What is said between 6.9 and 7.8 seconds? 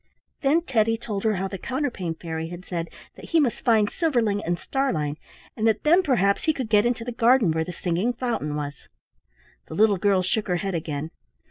the garden where the